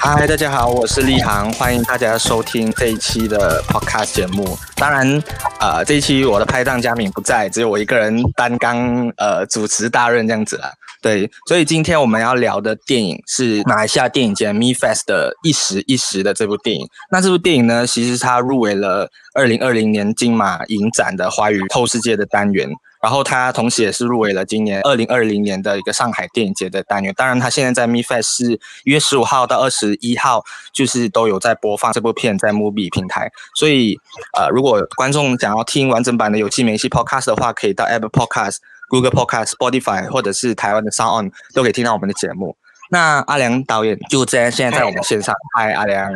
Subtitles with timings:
[0.00, 4.56] 嗨，大家好，我是立航，欢迎大家收听这一期的 Podcast 节目。
[4.76, 5.22] 当然，
[5.58, 10.70] 呃，这一期我的拍档佳敏不在，只有我一个人担纲呃主持大任这样子啦。
[11.02, 16.88] 对，所以今天我们要聊的电影是马来西亚电影节 MIFFest 的一时一时的这部电影。
[17.10, 22.68] 那这部电影呢，其实它入围了二零二零年金马影展的华语透视界的单元。
[23.00, 27.14] 然后他同时也是入围了今年二零二零年的一个上海电影节的单元。
[27.16, 28.52] 当然，他现在在 MIFFest 是
[28.84, 33.30] 一月十五号到二十一号，就是都有在播放这部片在 Movie 平台。
[33.54, 33.96] 所以，
[34.36, 38.56] 呃，如果观众想要听完整版的有戏没戏 Podcast 的话，可以到 Apple Podcast、
[38.88, 42.56] Google Podcast、Spotify 或者是台湾的 Sound On 都可以听到我们的节目。
[42.90, 46.10] 那阿良导演就在现在在我们线上，嗨，阿良，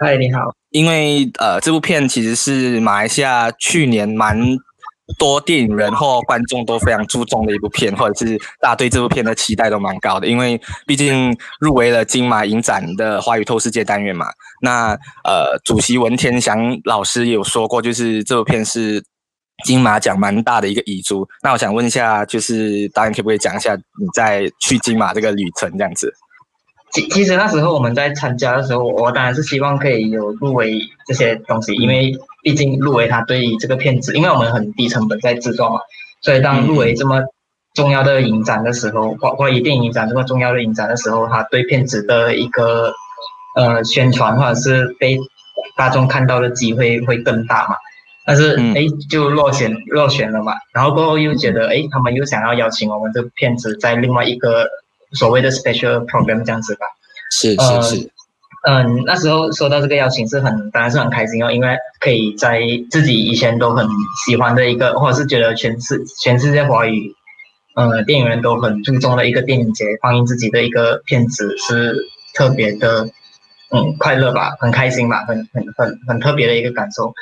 [0.00, 0.54] 嗨，你好。
[0.70, 4.58] 因为呃，这部片其实是马来西亚去年蛮。
[5.18, 14.26] 多电影人或观众都非常注重的一部片，或者是大家对这部片的期待都蛮高的，因为毕竟入围了金马影展的华语透视界单元嘛。
[14.62, 19.02] 那呃，主席文天祥老师也有说过，就是这部片是
[19.64, 21.26] 金马奖蛮大的一个遗珠。
[21.42, 26.12] 那我想问一下，就是导演可不可以讲一下你在去金马这个旅程这样子？
[26.96, 35.80] 其其实那时候我们在参加的时候，我当然是希望可以有入围这些东西，因为毕竟入围它对于这个片子，因为我们很低成本在制作嘛，
[36.22, 37.20] 所以当入围这么
[37.74, 42.94] 重要的影展的时候，或或以电影影展这么重要的影展的时候，它对片子的一个
[43.56, 45.18] 呃宣传或者是被
[45.76, 47.74] 大众看到的机会会更大嘛。
[48.24, 54.66] 但是哎，就落选落选了嘛，然后过后又觉得哎，他们又想要邀请我们这个片子在另外一个。
[55.12, 56.86] 所谓的 special program 这样子吧，
[57.30, 58.10] 是是是，
[58.68, 63.86] 嗯、那时候收到这个邀请是很，当然是很开心哦，因为可以在自己以前都很
[64.26, 67.14] 喜欢的一个，或者是觉得全世全世界华语，
[67.76, 71.96] 呃，电影人都很注重的一个电影节放映自己的一个片子，是
[72.34, 73.08] 特别的，
[73.70, 77.14] 嗯，快乐吧，很开心吧，很很很很特别的一个感受。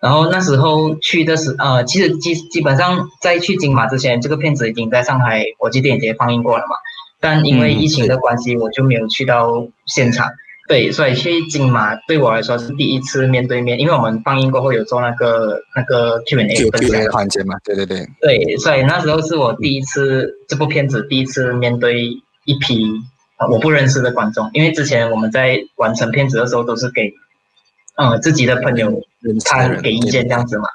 [0.00, 6.74] 然后那时候去的是，呃，其实基基本上在去金马之前，这个片子已经在上海国际电影节放映过了嘛。
[7.20, 10.28] 但因为疫情的关系，我就没有去到现场。
[10.66, 17.56] 对，所以去金马对我来说是第一次面对面，因为我们放映过后有做那个那个 Q&A 分享环节嘛。
[17.64, 18.06] 对对对。
[18.20, 22.04] 对，所以那时候是我第一次这部片子第一次面对
[22.44, 22.86] 一批
[23.50, 27.12] 我不认识的观众，因为之前我们在完成片子的时候都是给
[27.96, 29.02] 呃自己的朋友
[29.44, 30.68] 他给意见这样子嘛。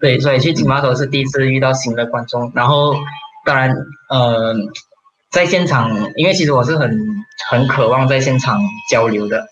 [0.00, 2.96] 对，所以去金马候是第一次遇到新的观众，然后
[3.44, 3.76] 当然
[4.08, 4.54] 呃。
[5.34, 6.96] 在现场，因为其实我是很
[7.50, 9.44] 很渴望在现场交流的，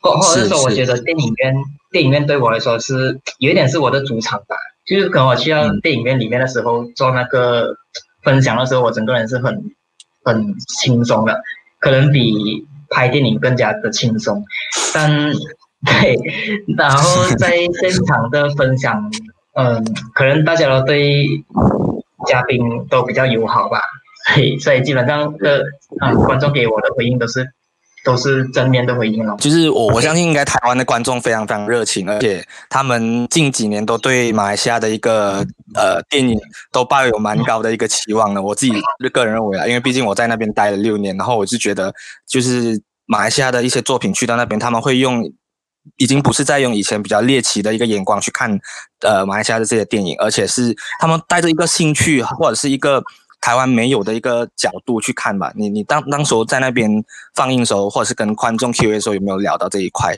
[0.00, 1.54] 或或者是说我觉得电影院
[1.90, 4.54] 电影院对我来说是有一点是我的主场吧，
[4.86, 7.74] 就是可能我去到电影院里面的时候做那个
[8.22, 9.74] 分享的时候，我整个人是很
[10.24, 11.42] 很轻松的，
[11.80, 14.44] 可能比拍电影更加的轻松。
[14.94, 15.10] 但
[15.84, 16.16] 对，
[16.78, 19.10] 然后在现场的分享，
[19.54, 19.84] 嗯，
[20.14, 21.26] 可能大家都对
[22.28, 23.80] 嘉宾都比较友好吧。
[24.26, 25.64] 对，所以基本上的
[26.00, 27.46] 啊、观众给我的回应都是
[28.04, 29.36] 都是正面的回应了。
[29.36, 36.38] 就是我我相信应该台湾的观众非常非常热情，而且他们近几年都对马来西亚的一个呃电影
[36.72, 38.40] 都抱有蛮高的一个期望的。
[38.40, 38.72] 我自己
[39.12, 41.92] 个人认为啊，因为毕竟我在那边待了六年，然后我就觉得
[42.26, 45.22] 就是马来西亚的一些作品去到那边，他们会用
[45.96, 48.58] 已经不是在用以前比较猎奇的一个眼光去看
[49.00, 53.02] 呃马来西亚的这些电影，而且是他们带着一个兴趣或者是一个。
[53.44, 60.16] 台湾没有的一个角度去看吧，你你当当时候在那边放映的时候，或者是跟观众 Q&A 的时候，有没有聊到这一块？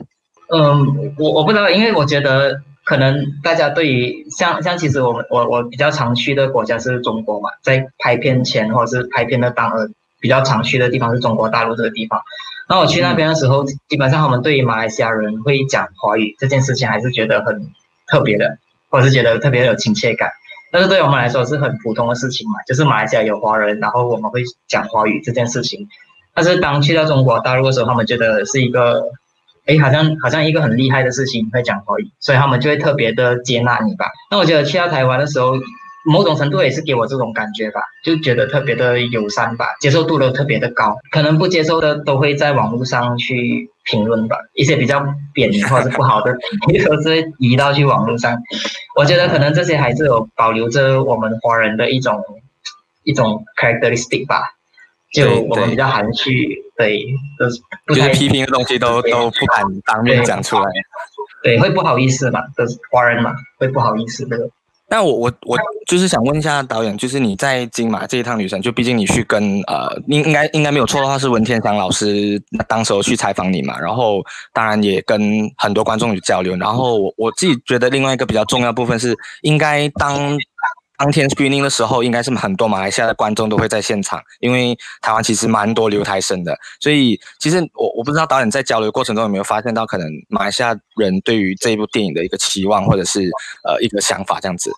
[0.55, 12.23] 嗯，我我不知道，因为我觉得可能大家对于像像其实我们我我比较常去的国家是中国嘛，在拍片前或者是拍片的当儿比较常去的地方是中国大陆这个地方。
[12.69, 17.73] 那我去那边的时候，基本上他们对于马来西亚人会讲华语这件事情，还是觉得很
[18.07, 20.31] 特别的，或者是觉得特别有亲切感。
[20.71, 25.89] 但是对我们来说是很普通的事情嘛，就是马来西亚有华人，然后我们会讲华语这件事情。
[26.35, 29.05] 但是当去到中国大陆的时候，他们觉得是一个，
[29.65, 34.11] 哎，好像好像一个很厉害的事情，会讲华语，所以他们就会特别的接纳你吧。
[34.31, 35.55] 那我觉得去到台湾的时候，
[36.07, 40.97] 某种程度也是给我这种感觉吧，就觉得特别的友善吧，接受度都特别的高。
[41.11, 45.05] 可能不接受的都会在网络上去评论吧，一些比较
[45.35, 46.33] 贬或者是不好的，
[46.87, 48.41] 都是移到去网络上。
[48.97, 52.23] 我觉得可能这些还是有保留着我们华人的一种
[53.03, 54.55] 一种 characteristic 吧，
[55.13, 57.05] 就我们比较含蓄，对，
[57.89, 60.71] 就是批评的东西都都不敢当面讲出来，
[61.43, 64.39] 对，会不好意思嘛，都是华人嘛，会不好意思的。
[64.89, 74.23] 那我我我就是想问一下导演，就是你在金马这一趟旅程，就毕竟你去跟呃，应应该应该没有错的话，是文天祥老师那当时候去采访你嘛，然后
[74.53, 75.21] 当然也跟
[75.57, 80.37] 很多观众有交流，然后我我自己觉得另外一个比较重要部分是，应该当。
[80.99, 93.21] 当天 screening 的时候，应该是很多马来西亚的观众都会在现场，因为台湾其实蛮多留台生的，所以其实我我不知道导演在交流过程中有没有发现到，可能马来西亚人对于这一部电影的一个期望或者是
[93.63, 94.73] 呃一个想法这样子。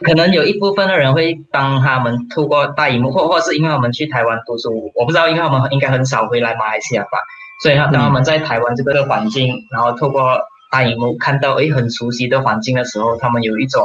[0.00, 7.18] 可能有一部分的人会当他们透过大荧幕，或或是因为我们去台湾读书，我不知道，因为我们应该很少回来马来西亚吧，
[7.62, 10.40] 所以当他们在台湾这个环境，然后透过
[10.70, 13.82] 大荧幕看到诶很熟悉的环境的时候，他们有一种。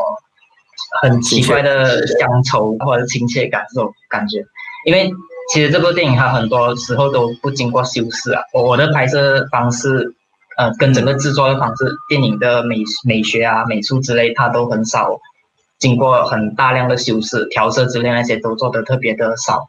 [1.01, 4.43] 很奇怪的乡愁或者是亲切感这种感觉，
[4.85, 5.11] 因为
[5.53, 8.41] 其实这部电影它很多时候都不经过修饰啊。
[8.53, 10.13] 我我的拍摄方式，
[10.57, 15.19] 呃，跟整个制作的方式，电影的美美学啊、美术之类，它都很少
[15.79, 19.67] 经过很大量的修饰、调色之类那些都做的特别的少，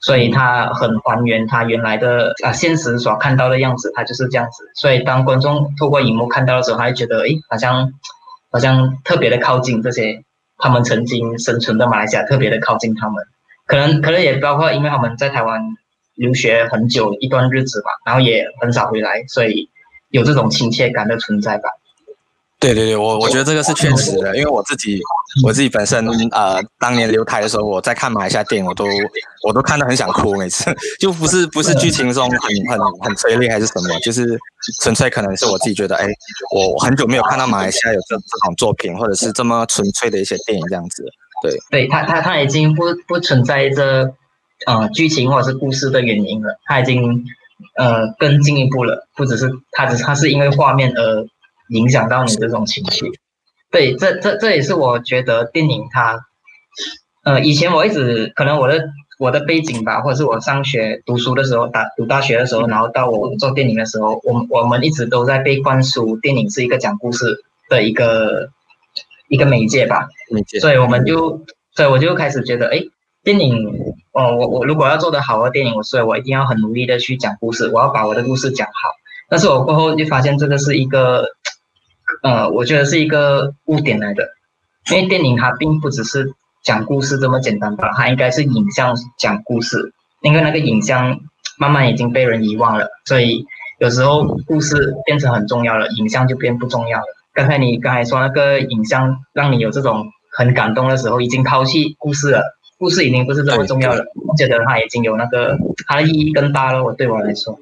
[0.00, 4.64] 所以它很还原它原来的啊现实所看到的样子，它就是这样子。
[4.74, 7.92] 所以当观众透过荧幕看到的时候，他会觉得，诶，好像
[8.50, 10.24] 好像特别的靠近这些。
[10.62, 13.24] 他们曾经生存的马来西亚特别的靠近他们，
[13.66, 15.60] 可能可能也包括因为他们在台湾
[16.14, 19.68] 留学很久一段日子吧，然后也很少回来，所以
[20.08, 21.68] 有这种亲切感的存在吧。
[22.62, 25.00] 对对对，我我觉得这个是确实的，因为我自己
[25.44, 28.86] 我自己本身呃，当年留台的时候，我在看马来西亚电影，我都
[29.42, 32.38] 我都看得很想哭，每次就不是不是剧情中很
[32.68, 34.38] 很很催泪还是什么，就是
[34.80, 36.06] 纯粹可能是我自己觉得，哎，
[36.54, 41.04] 我很久没有看到马来西亚有这这种作品，或者是这么纯粹的一些电影这样子。
[41.42, 44.14] 对，对他他他已经不不存在着
[44.66, 47.24] 呃剧情或者是故事的原因了，他已经
[47.76, 51.26] 呃更进一步了，不只是他只是他是因为画面而。
[51.72, 53.10] 影响到你这种情绪，
[53.70, 56.20] 对，这这这也是我觉得电影它，
[57.24, 58.84] 呃，以前我一直可能我的
[59.18, 68.50] 我的背景吧，或者是我上学读书的时候，大读大学的时候，然后到我做电影的时候，我我们一直都在被灌输电影是一个讲故事的一个
[69.28, 71.40] 一个媒介吧，媒介，所以我们就，
[71.74, 72.82] 所以我就开始觉得，哎，
[73.24, 73.66] 电影，
[74.12, 78.72] 哦，我我如果要做得好的电影，我所以我一定要很努力的去讲故事，我要把我的故事讲好，
[79.30, 81.34] 但是我过后就发现这个是一个。
[82.22, 84.28] 呃，我觉得是一个误点来的，
[84.90, 86.32] 因为电影它并不只是
[86.62, 91.20] 讲故事这么简单吧，它应该是影像讲故事，因为那个影像
[91.58, 93.44] 慢慢已经被人遗忘了，所以
[93.78, 97.06] 有时候故事变成很重要了，影像就变不重要了。
[97.32, 100.06] 刚才你刚才说那个影像让你有这种
[100.36, 102.42] 很感动的时候，已经抛弃故事了，
[102.78, 105.56] 故事已经不是这么重要了，我觉得它已经有那个
[105.88, 107.58] 它的意义更大了，我对我来说。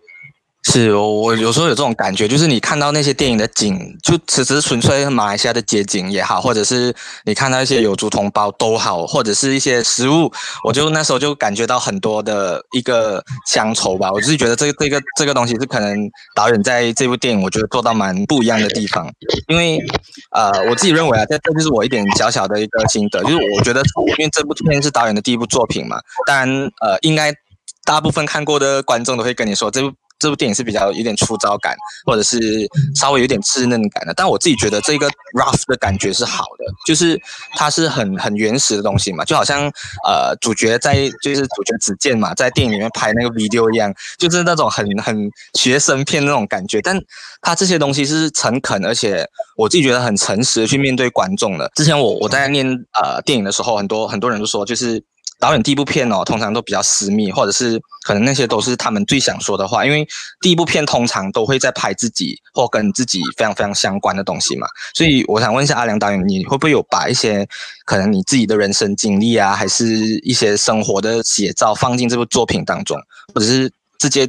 [0.62, 10.30] 是，我我有时候有这种感觉，就是你看到那些电影的景，就只是纯粹马来西亚的街景也好，或者是你看到一些有族同胞都好，或者是一些食物，
[10.62, 14.12] 我就那时候就感觉到很多的一个乡愁吧。
[14.12, 15.96] 我就是觉得这个这个这个东西是可能
[16.36, 19.10] 导演在这部电影，我觉得做到蛮不一样的地方。
[19.48, 19.78] 因为
[20.32, 23.82] 呃，我自己认为啊，这这就是我一点小小的一个心得，就是我觉得
[24.18, 26.48] 因为这部片是导演的第一部作品嘛，当然
[26.82, 27.32] 呃，应该
[27.84, 29.90] 大部分看过的观众都会跟你说这部。
[30.20, 31.74] 这部电影是比较有点粗糙感，
[32.04, 32.38] 或者是
[32.94, 37.18] 稍微有点稚嫩感的，但我自己觉得这个 rough 的感觉是好的，就是
[37.54, 39.62] 它是很很原始的东西嘛，就好像
[40.06, 47.00] 呃主角在就是主角子健嘛，在电影里面拍那个 video 一样，就是那种很很学生片那种感觉，但
[47.40, 51.70] 他这些东西是诚恳，而且我自己觉得很诚实的去面对观众的。
[51.74, 52.66] 之前我我在念
[53.00, 55.02] 呃电影的时候，很多很多人都说就是。
[55.40, 60.06] 导演第一部片哦，通常都比较私密，或者是可能那些都是他们最想说的话，因为
[60.40, 64.66] 第一部片通常都会在拍自己或跟自己非常非常相关的东西嘛。
[64.94, 67.48] 所以我想问一下阿良导演，你会不会有把一些
[67.86, 69.86] 可能你自己的人生经历啊，还是
[70.18, 72.98] 一些生活的写照放进这部作品当中，
[73.34, 74.28] 或者是直接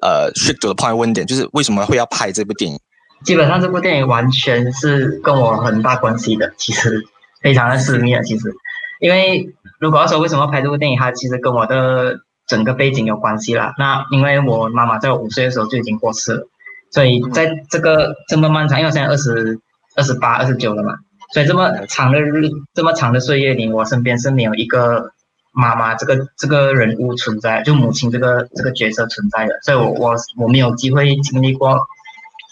[0.00, 2.78] 呃 straight point 问点，就是为什么会要拍这部电影？
[3.24, 7.04] 基本上这部电影完全是跟我很大关系的，其实
[7.40, 8.54] 非常的私密啊，其实
[9.02, 9.52] 因为。
[9.82, 13.74] 如果要说为什么拍这部电影，它其实跟我的整个背景有关系啦。
[13.76, 16.46] 那因为我妈妈在我五岁的时候就已经过世了，
[16.92, 19.58] 所以在这个这么漫长，因为我现在二十
[19.96, 20.94] 二十八、二十九了嘛，
[21.34, 25.10] 所以这么长的日这么长的岁月里，我身边是没有一个
[25.52, 31.80] 妈妈这个这个人物存在，就母亲这个这个角色存在的，所以我我我没有机会经历过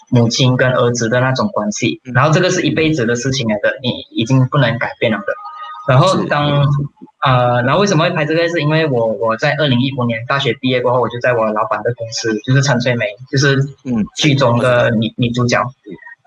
[0.09, 5.33] 母亲跟儿子的那种关系，然后这个是一辈子的事情来的，你已经不能改变了的。
[5.91, 6.65] 然后当
[7.21, 8.47] 呃，然后为什么会拍这个？
[8.47, 15.61] 是因为我我在二零一五年大学毕业过后，我就在我老板的公司，就是陈翠梅，就是嗯剧中的女女主角，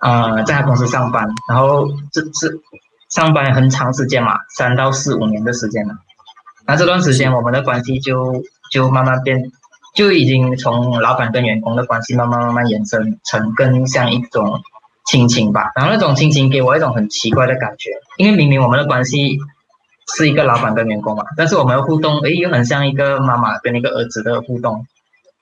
[0.03, 1.27] 呃，在他公司上班。
[1.49, 2.49] 然后这这
[3.09, 5.95] 上班很长时间嘛，三到四五年的时间了。
[6.67, 9.51] 那这段时间我们的关系就就慢慢变，
[9.97, 14.61] 就已经从老板跟员工的关系慢慢慢慢延伸成更像一种
[15.07, 15.73] 亲情吧。
[15.75, 19.39] 然后那种亲情给我一种很奇怪的感觉，因为明明我们的关系
[20.17, 24.87] 是一个老板跟员工嘛，但是我们的互动，诶，又很像一个妈妈跟一个儿子的互动。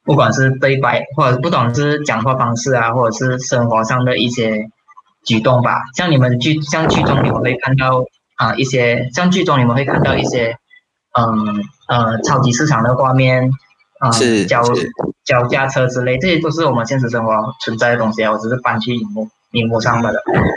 [0.04, 4.69] 不管是对白，或者不管是讲话方式啊，或者是生活上的一些
[5.25, 8.04] 举动吧，像你们剧，像剧中你们会看到
[8.37, 10.57] 啊一些，像剧中你们会看到一些，
[11.16, 13.50] 嗯呃超级市场的画面，
[14.00, 14.62] 啊、嗯，交
[15.25, 17.33] 交驾车之类，这些都是我们现实生活
[17.64, 20.12] 存在的东西啊，我只是搬去荧幕荧幕上的，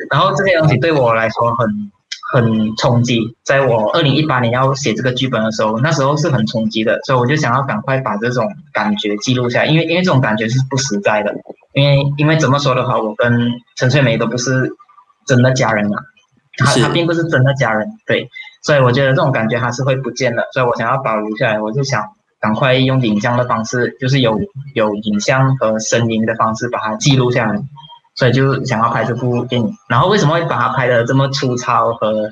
[0.09, 1.91] 然后这些东西对我来说很。
[2.33, 11.33] 很冲击，在我二零一八年要写这个剧本的时候，那时候是很冲击的，所以我就想要赶快把这种感觉记录下来，因为因为这种感觉是不实在的，
[11.73, 14.71] 因为因为怎么说的话，我跟陈翠梅都不是
[15.27, 15.97] 真的家人嘛，
[16.57, 18.27] 他他并不是真的家人，对，
[18.63, 22.03] 所以我觉得这种感觉还是会不见的，所以我想要保留下来，我就想
[22.39, 24.39] 赶快用影像的方式，就是有
[24.73, 27.61] 有影像和声音的方式把它记录下来。
[28.15, 32.31] 所以就想要拍这部电影，然后为什么会把它拍的这么粗糙和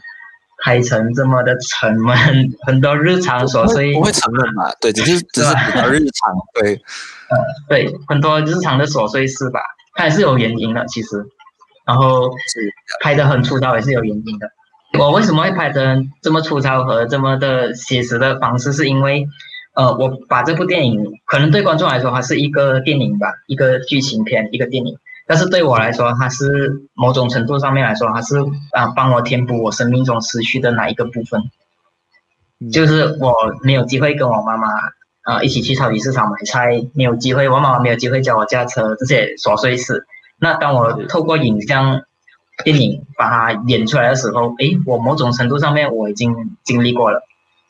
[0.63, 2.17] 拍成这么的沉闷？
[2.65, 4.71] 很多日常琐碎，不会沉闷嘛？
[4.79, 6.75] 对，只是只是比较日常，对，
[7.29, 7.37] 呃，
[7.67, 9.59] 对，很多日常的琐碎事吧，
[9.95, 11.25] 它也是有原因的，其实，
[11.85, 14.47] 然后是拍的很粗糙也是有原因的。
[14.97, 18.71] 我为什么会拍成这么粗糙和这么的写实的方式？
[18.71, 19.27] 是因为，
[19.75, 24.97] 呃，我把这部电影可能对观众来说，它是一个电影吧，一个剧情片，一个电影。
[25.25, 28.37] 但是对我来说，它是某种程度上面来说，它是
[28.71, 31.43] 啊，帮我填补我生命中失去的哪一个部分。
[32.71, 34.67] 就是我没有机会跟我妈妈
[35.23, 40.05] 啊一起去超级市场买菜，没有机会，我妈妈没有机会教我驾车，这些琐碎事。
[40.39, 42.03] 那当我透过影像
[42.63, 47.21] 电影把它演出来的时候，诶，我某种程度上面我已经经历过了，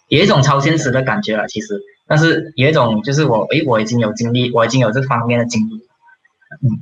[0.09, 1.81] 有一种超现实的感觉了，其实。
[2.05, 5.87] 但是有一种就是我诶，我已经有经历，我已经有这方面的经历。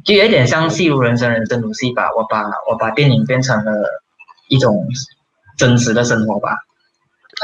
[0.05, 2.03] 就有点像戏如人生，人生如戏吧。
[2.15, 3.71] 我把我把电影变成了
[4.47, 4.85] 一种
[5.57, 6.49] 真实的生活吧。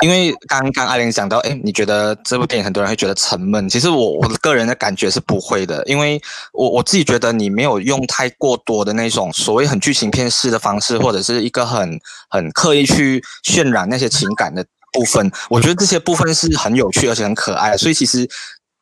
[0.04, 3.68] 因为刚刚阿玲讲到，哎，你觉得这部电影很多人会觉得沉闷？
[3.68, 6.22] 其实我我个人的感觉是不会的，因为
[6.54, 14.64] 我我自己觉得你没有用太过多的那种所谓很剧情片式的方式，或者是一个很很刻意去渲染那些情感的
[14.94, 15.32] 部分。
[15.50, 18.30] 我觉得这些部分是很有趣而且很可爱，所以其实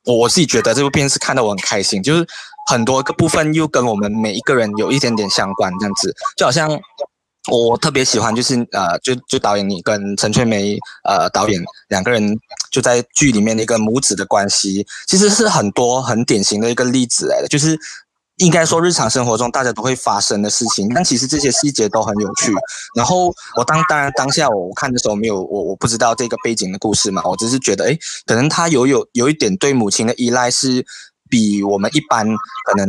[0.04, 2.28] 我自己觉得这部片是看得我很开心，就是。
[2.66, 6.70] 很多个部分又跟我们每一个人有一点点相关，这样子就好像
[7.52, 12.36] 我特别喜欢，就是呃，就就导演你跟陈翠梅呃导演两个人
[12.72, 17.78] 就在剧里面的一个母子的关系，其实是很多很典型的一个例子来的，就是
[18.38, 22.52] 应该说日常生活中大家都会发生的事情，但其实这些细节都很有趣。
[22.96, 30.84] 然后我当当然当下我看的时候没有我我不知道这个背景的故事嘛，我只是觉得诶，可能他有有有一点对母亲的依赖是。
[31.36, 32.26] 比我们一般
[32.66, 32.88] 可能，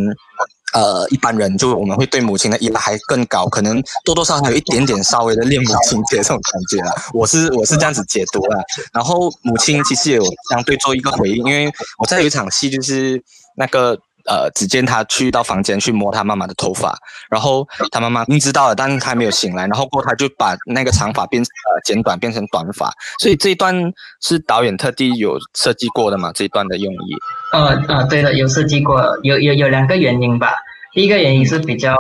[0.72, 6.90] 呃，一般人就我们会对母亲的依赖还更高，可能多多少少有一点点稍微的恋母情节这种感觉啊。
[7.12, 8.54] 我是我是这样子解读啊。
[8.92, 13.20] 然后母亲其实也有相对做一个回应，因为我在有一场戏就是
[13.56, 13.98] 那个。
[14.26, 16.96] 呃，只见他去到房间去摸他妈妈的头发，
[17.30, 23.74] 然后他妈妈明知道了，但是他没有醒来，然后过他就把那个长发变呃剪短变成短发，所以这一段
[24.20, 26.30] 是导演特地有设计过的嘛？
[26.34, 27.16] 这一段的用意？
[27.52, 30.52] 呃呃，对的，有设计过，有有有两个原因吧。
[30.92, 31.94] 第一个原因是比较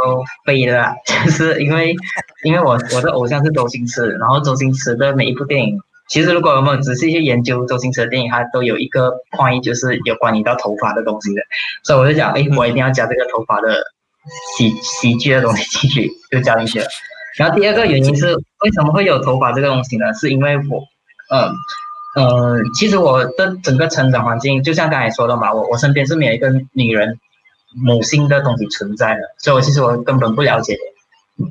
[0.44, 1.94] 悲的啦， 就是因为
[2.44, 5.80] 因为我我的偶像是周星驰，然后周星驰的每一部电影。
[6.08, 11.42] 其实，如果我们仔细去研究周星驰的电影，它都有一个 point，就是有关于到头发的东西的。
[11.82, 13.74] 所以我就讲，哎，我一定要加这个头发的
[14.56, 16.86] 喜喜剧的东西进去，就加进去了。
[17.36, 20.14] 然后第二个原因是，为什么会有头发这个东西呢？
[20.14, 20.84] 是因为我，
[21.34, 21.50] 嗯
[22.16, 27.18] 嗯，其实我的整个成长环境，就像刚才说的嘛，我我身边是没有一个女人
[27.74, 30.78] 母性的东西存在的，所以我其实我根本不了解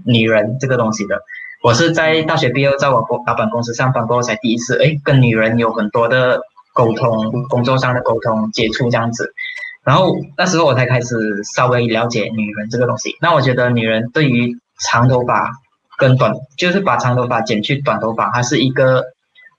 [0.06, 1.22] 女人这个东西的。
[1.66, 6.42] 我是在大学毕业，在我公老板公司上班过后，才第一次哎跟女人有很多的
[6.76, 9.34] 沟通，工作上的沟通接触这样子，
[9.84, 13.18] 然后那时候我才开始稍微了解女人这个东西。
[13.20, 15.54] 那我觉得女人对于长头发
[15.98, 19.04] 跟短，就是把长头发剪去短头发，它是一个，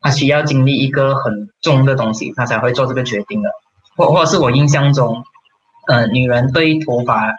[0.00, 3.50] 它需要经历一个很重的东西，她才会做这个决定的。
[3.96, 5.24] 或或者是我印象中，
[5.88, 7.34] 呃，女人对于头发，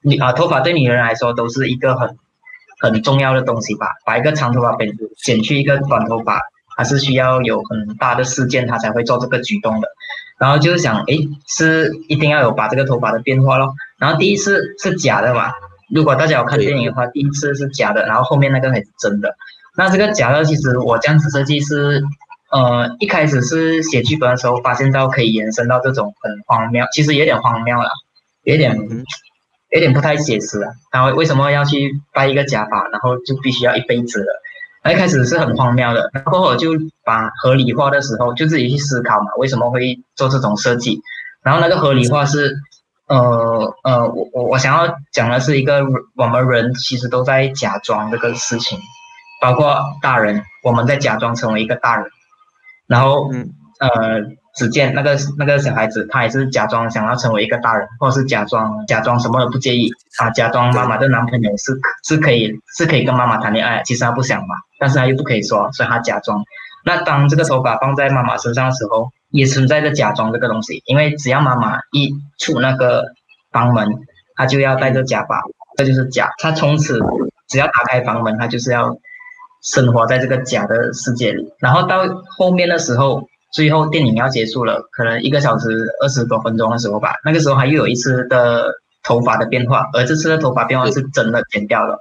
[0.00, 2.16] 女啊头发对女人来说都是一个很。
[2.82, 4.92] 很重要的东西吧，把一个长头发剪
[5.24, 6.40] 剪去一个短头发，
[6.76, 9.88] 还是需要有很大的事件，他才会做这个举动的。
[10.38, 13.72] 然后就是想，诶，是一定要有把这个头发的变化咯。
[13.98, 15.52] 然后第一次是假的嘛，
[15.94, 19.36] 如果大家有看电影的话，第一次是假的，然后后面那个才是真的。
[19.76, 22.02] 那这个假的，其实我这样子设计是，
[22.50, 27.88] 呃，一开始是写剧本的时候发现到可以延伸到这种很荒谬，其实有点荒谬了，
[28.42, 28.76] 有点
[29.72, 30.70] 有点不太写实啊。
[30.92, 34.42] 然后为什么要去戴一个假发，然后就必须要一辈子了？
[34.84, 36.70] 那一开始是很荒谬的，然后我就
[37.04, 41.00] 把合理化的时候就自己去思考嘛，为什么会做这种设计？
[41.42, 42.56] 然后那个合理化是，
[43.08, 45.84] 呃呃，我我我想要讲的是一个
[46.16, 48.78] 我们人其实都在假装这个事情。
[49.40, 52.06] 包括大人，我们在假装成为一个大人，
[52.86, 53.28] 然后，
[53.80, 54.20] 呃，
[54.54, 61.72] 只见那个那个小孩子，他也是假装想要成为一个大人，或者是假装假装什么都不介意，啊，假装妈妈的男朋友是
[62.04, 66.42] 是可以是可以跟妈妈谈恋爱，其实他不想嘛，但是他又不可以说，所以他假装。
[66.84, 73.04] 那当这个手法放在妈妈身上的时候，也存在着假装这个东西，因为只要妈妈一出那个
[73.50, 73.88] 房门，
[74.36, 75.42] 他就要戴着假发，
[75.76, 76.30] 这就是假。
[76.38, 77.00] 他从此
[77.48, 78.96] 只要打开房门，他就是要。
[79.64, 82.02] 生活在这个假的世界里，然后到
[82.36, 85.68] 后面的时候，最后电影要结束了，可能一个小时
[86.02, 88.72] 二十多分钟的时候吧，那个时候还又有一次的
[89.04, 91.98] 头发的变化，而这次的头发变化是真的剪掉了。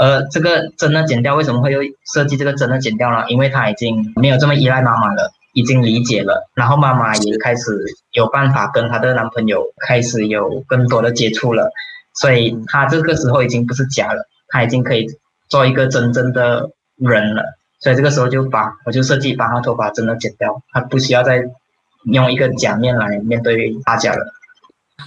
[0.00, 1.80] 而这个真的剪掉，为什么会有
[2.12, 3.24] 设计这个真的剪掉呢？
[3.28, 7.62] 因为他已经没有这么依赖妈妈了，已经理解了，然后妈妈也开始
[8.12, 11.70] 有办法跟她的男朋友开始有更多的接触了，
[12.14, 15.06] 所以她这个时候已经不是假了，她已经可以
[15.48, 16.70] 做一个真正的。
[17.00, 17.44] 人了，
[17.80, 21.44] 所以这个时候就把我就设计把他头发真的剪掉，他不需要再
[22.04, 24.34] 用一个假面来面对大家了。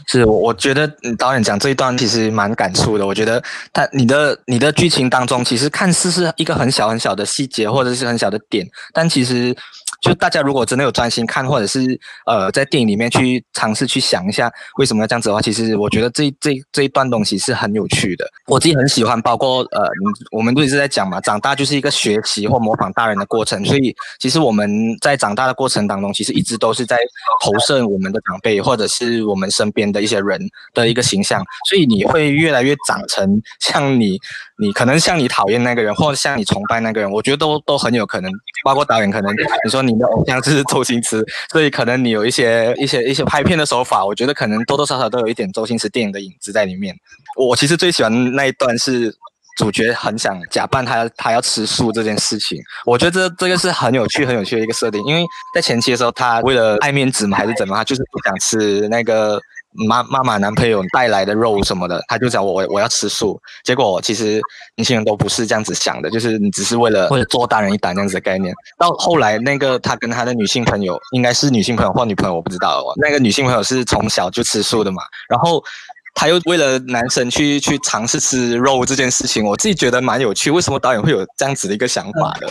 [0.07, 0.87] 是，我我觉得
[1.17, 3.05] 导演讲这一段其实蛮感触的。
[3.05, 9.55] 我觉得他你的你的剧情当中，其实看似是一个很小很小的细节或者是很小的点，但其实。
[10.01, 11.79] 就大家如果真的有专心看，或者是
[12.25, 18.27] 呃在电影里面去尝试去想一下为什么要这样子的话，其实我觉得这这这一段东西是很有趣的。
[18.47, 19.87] 我自己很喜欢，包括呃，
[20.31, 23.63] 我们都一直在讲嘛，长大就是一个学习或模仿大人的过程。
[23.63, 24.67] 所以其实我们
[25.01, 26.97] 在长大的过程当中，其实一直都是在
[27.45, 30.41] 投射我们的长辈或者是我们身边的一些人
[30.73, 31.43] 的一个形象。
[31.69, 34.17] 所以你会越来越长成像你，
[34.59, 38.31] 你可能像你讨厌那个人，或者像你崇拜那个人，我觉得都都很有可能。
[38.65, 39.31] 包括导演可能
[39.63, 39.90] 你说你。
[39.91, 46.95] 你的偶像就是周星驰，所以可能你有一些一些一些拍片的手法，我觉得可能多多少少都有一点周星驰电影的影子在里面。
[47.37, 49.13] 我其实最喜欢那一段是
[49.57, 55.23] 主角很想假扮他他要吃素这件事情，我觉得这这个是很有趣很有趣的一个设定，因为
[55.53, 59.39] 在前期的时候他为了爱面子嘛还是怎么，他就是不想吃那个。
[59.87, 63.39] 妈妈妈男朋友带来的肉什么的，他就讲我我要吃素。
[63.63, 64.41] 结果其实
[64.75, 68.53] 年轻人都不是这样子想的，就是你只是为了做大人一胆这样子的概念。
[68.77, 72.93] 到后来那个他跟他的女性朋友，应该是女性朋友或女朋友，我不知道哦。
[73.01, 75.63] 那个女性朋友是从小就吃素的嘛，然后
[76.13, 80.51] 他又为了男生去去尝试吃肉这件事情，我自己觉得蛮有趣。
[80.51, 82.47] 为什么导演会有这样子的一个想法的？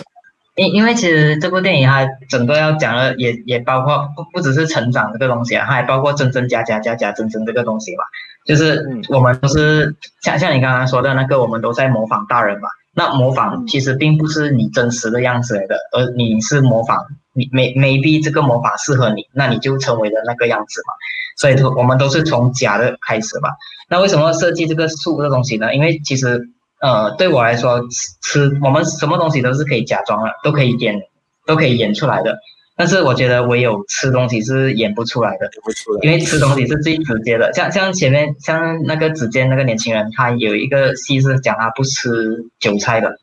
[0.60, 8.04] 因因为其实这部电影它整个要讲的也也包括不不只是成长这个东西啊，它还包括真真假假假假真真这个东西嘛。
[8.44, 12.68] 就是我们都是像像你刚刚说的那个，我们都在模仿大人嘛。
[12.92, 20.92] 那模仿其实并不是你真实的样子来的，而你是模仿你 may maybe 这个模仿适合你，那你就成为了那个样子嘛。
[21.38, 23.48] 所以我们都是从假的开始嘛。
[23.88, 25.74] 那为什么设计这个树这东西呢？
[25.74, 26.50] 因为其实。
[26.80, 27.86] 呃，对我来说，
[28.22, 30.98] 吃我们什么东西都是可以假装的，都可以演，
[31.44, 32.38] 都可以演出来的。
[32.74, 37.52] 但是我觉得唯有吃东西是演不出来的，演不出来，因为吃东西是最直接的。
[37.52, 43.14] 像像前面像那个指尖那个年轻人，他有一个戏是讲他不吃韭菜的，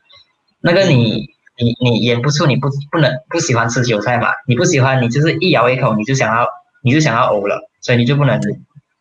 [0.61, 1.25] 那个你
[1.57, 4.27] 你你演不出你不不能不喜欢吃韭菜嘛？
[4.47, 6.47] 你不喜欢，你就是一咬一口你就想要
[6.83, 8.39] 你就想要呕了，所以你就不能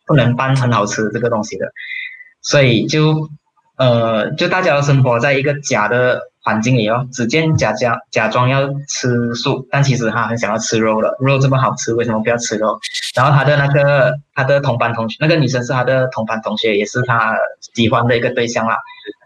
[0.07, 1.71] 不能扮很好吃这个东西的，
[2.41, 3.29] 所以就。
[3.77, 11.17] 呃，就大家都生活在一个假的环境里哦，只见假假假装要吃素，但其实他很想要吃肉了。
[11.21, 12.79] 肉这么好吃，为什么不要吃肉？
[13.15, 17.37] 然后他的那个他的同班同学，那个女生是他的同班同学，也是他
[17.75, 18.77] 喜欢的一个对象啦。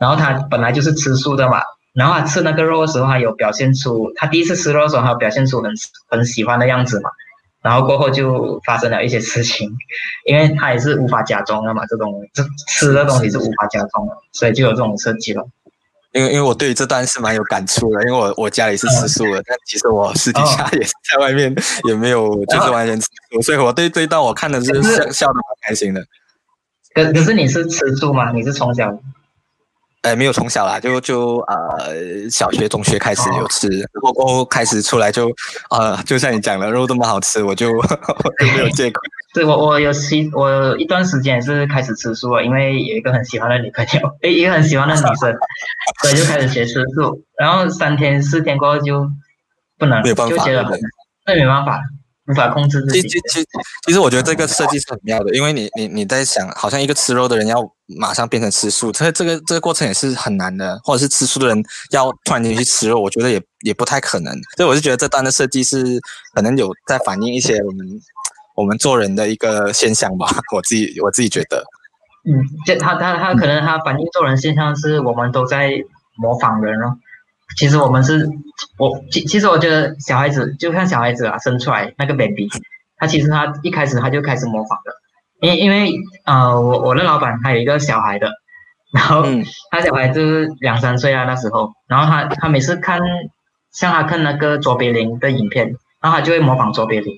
[0.01, 1.61] 然后他本来就是吃素的嘛，
[1.93, 5.71] 然后他吃那个肉的时候，他有表现出他第一次吃肉的时候，他有表现出很
[6.09, 7.11] 很喜欢的样子嘛。
[7.63, 9.71] 然后过后就发生了一些事情，
[10.27, 15.47] 因为他也是无法假装的嘛，这种这吃的东西是无法假装的，所以就有这种设计了。
[16.13, 26.05] 因为因为我对于这段是蛮有感触的，因为我我家里是吃素的，嗯、但 其实我私底下也是在外面也没有就是完全吃素，哦、所以我对这一段我看的是笑是笑的蛮开心的。
[26.93, 28.33] 可可是你是吃素吗？
[28.33, 28.91] 你是从小？
[30.03, 35.31] 哎，没有从小啦，就就呃小学、中学开始有吃，然后过后开始出来就
[35.71, 39.01] 呃，就像你讲的，肉这么好吃，我就 我就没有借口。
[39.35, 45.37] 对，我我有喜，我有一段时间也是开始吃素了，因为有一个很喜欢的女朋友，诶，一个很喜欢的女生，
[46.03, 47.23] 所以就开始学吃素。
[47.39, 49.09] 然后三天四天过后就
[49.79, 50.63] 不能，没有办法，就觉得，
[51.27, 51.81] 那没办法。
[52.31, 53.03] 无法控制自己。
[53.03, 53.47] 其实其实
[53.87, 64.33] 其实我觉得这个设计是很妙的，因为你你你在想，好像一个吃肉的人要马上变成吃素，这这个这个过程也是很难的，或者是吃素的人要突然间去吃肉，我觉得也也不太可能。
[64.57, 66.01] 所以我是觉得这单的设计是
[66.35, 67.87] 可能有在反映一些我们
[68.55, 71.65] 我们做人的一个现象吧， 我自己我自己觉得。
[72.25, 75.73] 嗯，这他他他可能他反映做人现象是我们都在
[76.17, 76.97] 模仿人哦。
[77.57, 78.29] 其实我们是，
[78.79, 82.49] 我其其实我觉得小孩子就像小孩子啊，生出来那个 baby，
[82.97, 85.93] 他其实他一开始他就开始模仿的，因因为
[86.25, 88.31] 呃我我的老板他有一个小孩的，
[88.95, 89.25] 然后
[89.71, 93.01] 他小孩就是两三岁啊那时候，然后他他每次看
[93.73, 97.13] 像他看那个卓别林的影片，然后他就会模仿卓别林，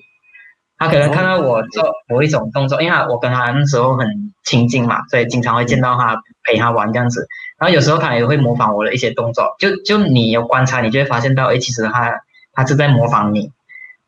[0.77, 4.07] 他可能看到我做某一种动作，因为我跟他那时候很
[4.43, 7.27] 亲近嘛，所以经常会见到他陪他玩这样子。
[7.57, 12.11] 然后有时候他也会模仿我的一些动作，就就你有观察，你就会发现到，哎，其实他
[12.53, 13.51] 他是在模仿你。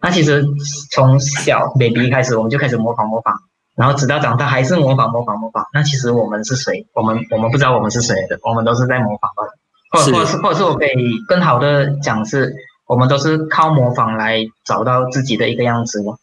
[0.01, 0.45] 那其实
[0.91, 3.33] 从小 baby 开始，我们就开始模仿模仿，
[3.75, 5.65] 然后直到长大还是模仿模仿模仿。
[5.73, 6.85] 那其实我们是谁？
[6.93, 9.57] 我们我们不知道我们是谁的，我们都是在模仿的。
[9.91, 12.53] 或者或者是或者是我可以更好的讲是，
[12.85, 16.15] 我们都是靠模仿来找到自己的一个样子吗。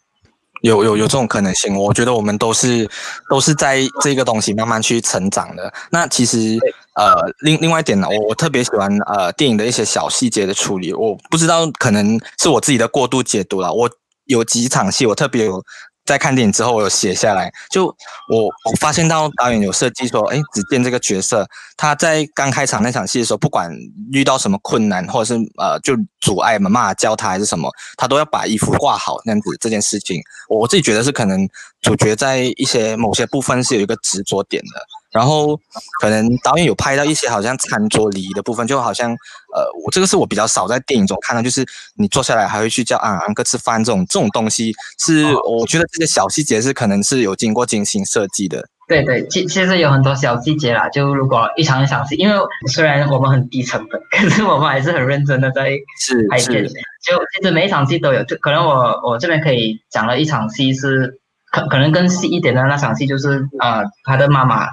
[0.61, 2.89] 有有有这种可能性，我觉得我们都是
[3.29, 5.73] 都是在这个东西慢慢去成长的。
[5.91, 6.57] 那其实
[6.95, 10.93] 呃，另另外一点呢，我我特别喜欢呃电影的一些小细节的处理。
[10.93, 13.73] 我不知道可能是我自己的过度解读了。
[13.73, 13.91] 我
[14.25, 15.63] 有几场戏我特别有。
[16.05, 17.49] 在看电影之后，我有写下来。
[17.71, 23.71] 就我我发现到导演有设计说，哎，子健这个角色，他在刚开场那场戏的时候，不管
[24.11, 29.57] 遇到什么困难，或者是呃就阻碍嘛，骂教他还是什么，他都要把衣服挂好那样子。
[29.61, 31.49] 这件事情，我自己觉得是可能
[31.81, 34.85] 主角在一些某些部分是有一个执着点的。
[35.13, 35.55] 然后
[36.01, 39.11] 可能导演有拍到一些好像餐桌礼仪的部分，就好像
[39.55, 41.65] 呃，我这个是我比较少在电影中看到，就是
[41.97, 48.67] 你坐下来还会去叫啊安哥吃饭这种这种东西，是我觉得这些小细节是可能是有经过精心设计的。
[48.89, 52.37] 对对，其其实有很多小细节啦，就如果一场一场戏，因为
[52.73, 55.71] 虽然我们很低成本，可是我们还是很认真的在
[56.31, 56.65] 拍片。
[56.67, 61.19] 就其实每一场戏都有，就可能我我这边可以讲了一场戏是
[61.51, 64.69] 可可能更细一点的那场戏，就是呃他的妈妈。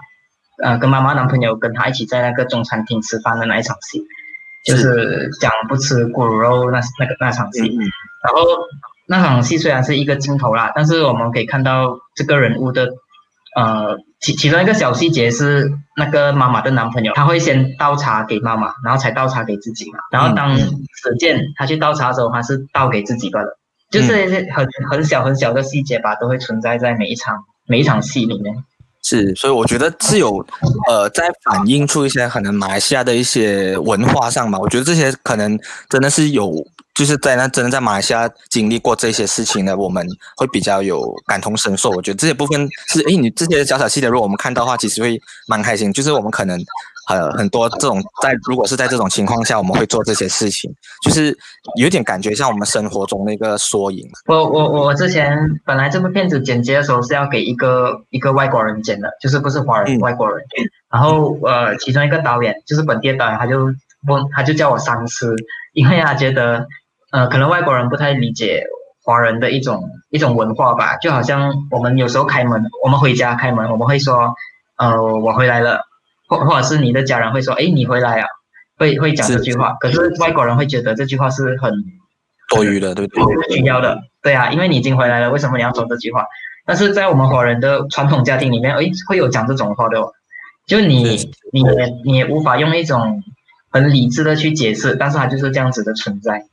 [0.62, 4.04] 呃，跟妈妈男朋友跟他一起在那个中餐厅吃饭的那一场戏，
[4.66, 7.62] 就是讲不吃咕噜肉那那个那场戏。
[7.62, 7.80] 嗯、
[8.24, 8.46] 然后
[9.08, 12.90] 那场戏虽然是一个镜头啦，但是我们可以看到这个人物的，
[13.56, 20.00] 呃，其其中一个小细节是那个妈妈的男朋友，他会先倒茶给妈妈，然后才倒茶给自己嘛。
[20.12, 23.58] 然后当史健他去倒茶的时候，他是倒给自己罢了。
[23.90, 28.64] 就是很很小很小的细节吧，都会存在在每一场每一场戏里面。
[29.10, 30.46] 是，所以我觉得是有，
[30.88, 34.60] 呃，在反映出一些可能马来西亚的一些文化上嘛。
[34.60, 36.54] 我觉得这些可能真的是有，
[36.94, 40.06] 就是在那真的在马来西亚经历过这些事情的，我们
[40.38, 41.90] 会比较有感同身受。
[41.90, 45.92] 我觉得这些部分是，诶，你这些小小细节，如果我们看到的话，其实会蛮开心。
[45.92, 46.64] 就是我们可能。
[47.10, 50.72] 呃，很多这种在如果是在这种情况下，我们会做这些事情，
[51.04, 51.36] 就是
[51.76, 54.08] 有点感觉像我们生活中的一个缩影。
[54.28, 60.40] 我我我之前本来这部片子剪辑的时候是要给一个一个外国人剪的，就是不是华人、嗯、外国人。
[60.92, 63.66] 然后呃，其中一个导演就是本地导演，他就
[64.08, 65.36] 问他就叫我三思，
[65.74, 66.68] 因为他觉得
[67.12, 68.64] 呃可能外国人不太理解
[69.04, 74.36] 华人的一种一种文化吧，就好像我们有时候开门，我们回家开门，我们会说
[74.78, 75.89] 呃我回来了。
[76.30, 78.28] 或或者是你的家人会说，哎，你回来啊，
[78.78, 79.76] 会会讲这句话。
[79.82, 81.74] 可是外国人会觉得这句话是很
[82.50, 83.36] 多余的，对不对？
[83.36, 86.24] 不需要的，对啊，因为你已经回来了，为什么你要说这句话？
[86.66, 90.14] 但是在我们华人的传统家庭里面，哎，会有讲这种话的哦。
[90.68, 91.18] 就你
[91.52, 93.24] 你也你也无法用一种
[93.72, 96.46] 很理智的去解释，但是它就是这样子的存在。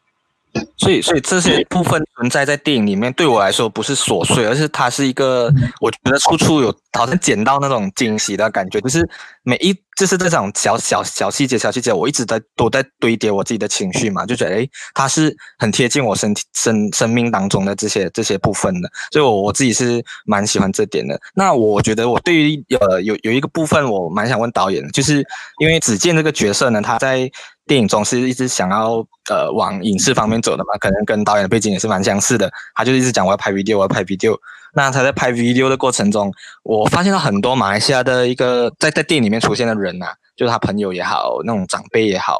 [0.76, 9.08] 所以，所以这些部分存在在电影里面，对我来说不是琐碎，而是它是一个，我觉得处处有好像捡到那种惊喜的感觉，就是
[9.42, 21.18] 每一，就是这种小小小细节、小细节，我一直在都在堆叠我自己的情绪嘛，就觉得诶，它是很贴近我身体生生命当中的这些这些部分的，所以我我自己是蛮喜欢这点的。
[21.34, 25.24] 那我觉得我对于呃有有一个部分我蛮想问导演的，就是
[25.58, 27.30] 因为子健这个角色呢，他在。
[27.66, 32.50] 电影总是一直想要呃往影视方面走的嘛，可能跟导演的背景也是蛮相似的。
[32.74, 34.38] 他就一直讲我要拍 video，我要拍 video。
[34.74, 42.38] 那他在拍 video 的过程中，我发现了很多马来西亚的一个在在电影里面出现的人呐、就是他朋友也好，那种长辈也好，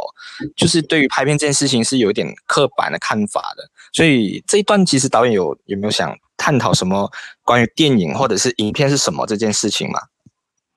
[0.55, 3.65] 就是对于拍片这件事情是有一点刻板的看法的。
[3.93, 7.11] 所以这一段其实导演有有没有想探讨什么
[7.43, 9.99] 关于电影或者是影片是什么这件事情吗？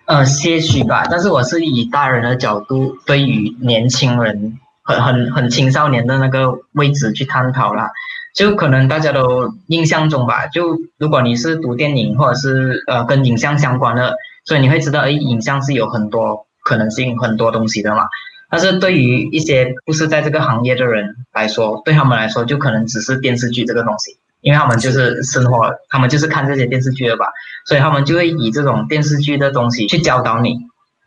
[0.09, 7.91] 呃，些许吧，但是我是以大人的角度，对于年轻人很很很青少年的那个位置去探讨啦。
[8.33, 18.07] 就可能大家都印象中吧，就如果你是读电影或者是呃跟影像相关的，所以你会知道，哎，影像是有很多可能性、很多东西的嘛。
[18.49, 24.17] 但是对于一些不是在这个行业的人来说，对他们来说，就可能只是电视剧这个东西。
[24.41, 27.25] 因为他们就是生活，他们就是看这些电视剧的吧，
[27.65, 30.57] 所以他们就会以这种电视剧的东西去教导你。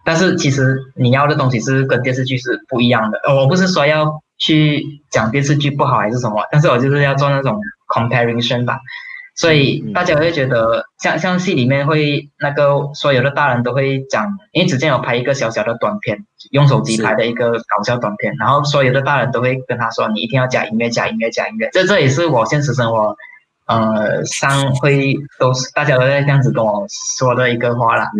[0.05, 3.21] 但是其实你要的东西是跟电视剧是不一样的。
[3.35, 8.79] 我不是说要去讲电视剧不好还是什么，但是我就是要做那种 comparison 吧。
[9.35, 16.19] 所以大家会觉得像像戏里面会那个所有的大人都会讲，因为之前有拍一个小小的短片，
[16.51, 21.71] 用手机拍的一个搞笑短片，然后所有的大人都会跟他说，你一定要加音乐，加音乐，加音乐。
[21.73, 23.17] 这这也是我现实生活，
[23.67, 26.87] 呃，上会都是大家都在这样子跟我
[27.19, 28.11] 说的一个话啦。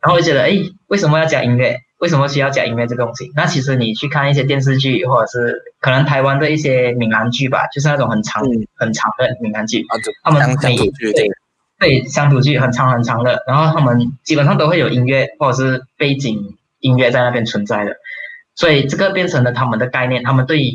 [0.00, 1.78] 然后我就觉得，哎，为什么要加音乐？
[1.98, 3.32] 为什么需要加音乐这个东西？
[3.34, 9.84] 那其实你去看一些电视剧，或者是可能台湾的一些闽南剧吧，就是那种很长、嗯、很长的闽南剧，
[10.22, 11.30] 他们可以对
[11.78, 17.96] 对乡土剧很长很长的，然后他们基本上都会有音乐或者是背景音乐在那边存在的，
[18.54, 20.72] 所以这个变成了他们的概念，他们对于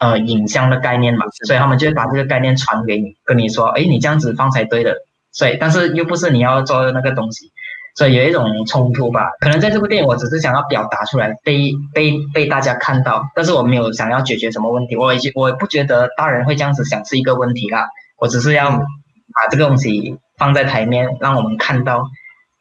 [0.00, 4.96] 呃影像的概念嘛，所以他们就会把这个概念传给你，跟你说，哎，你这样子放才对的，
[5.30, 7.52] 所以但是又不是你要做的那个东西。
[7.98, 22.08] 所以有一种冲突吧，可能在这部电影，我只是想要表达出来，被被被大家看到，但是我没有想要解决什么问题，我已经我不觉得大人会这样子想是一个问题啦，我只是要把这个东西放在台面，让我们看到，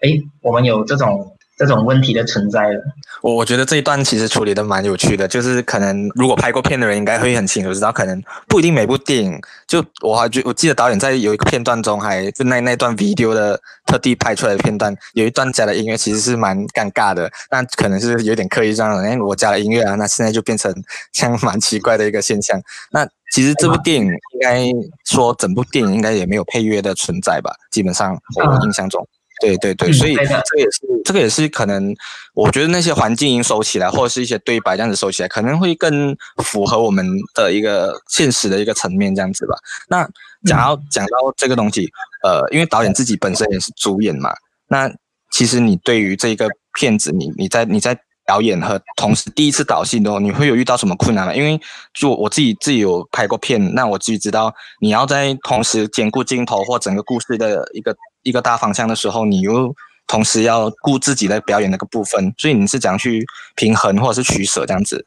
[0.02, 0.10] 哎，
[0.42, 1.37] 我们有这种。
[1.58, 2.84] 这种问题的存在了，
[3.24, 20.72] 我我觉得这一段其实处理的蛮有趣的，就是可能如果拍过片的人应该会很清楚知道，可能不一定每部电影，就我还觉我记得导演在有一个片段中还就那那段 video 的特地拍出来的片段，有一段加的音乐其实是蛮尴尬的，但可能是有点刻意这样，哎，我加了音乐啊，那现在就变成
[21.12, 22.62] 像蛮奇怪的一个现象。
[22.92, 24.64] 那其实这部电影应该
[25.06, 29.08] 说整部电影应该也没有配乐的存在吧，基本上我印象中。
[29.40, 31.96] 对对对，所以这个也是这个也是可能，
[32.34, 39.56] 我觉得那些环境音收起来，或者是一些对白这样子收起来，可能会更符合我们的一个现实的一个层面这样子吧。
[39.90, 40.10] 那
[40.46, 41.88] 讲到讲到这个东西，
[42.24, 44.34] 呃，因为导演自己本身也是主演嘛，
[44.68, 44.92] 那
[45.32, 47.96] 其实你对于这个片子，你你在你在
[48.26, 51.34] 导演和同时第一次导戏的时候，你会有遇到什么困难吗？
[51.34, 51.60] 因为
[51.94, 57.96] 就我自己自己有拍过片，那我自己知道你要在同时兼顾镜头或整个故事的一个。
[58.24, 59.76] 一个大方向的时候，你又
[60.08, 63.26] 同时要顾自己的表演那个部分，所以你是怎样去
[63.56, 65.06] 平衡或者是取舍这样子？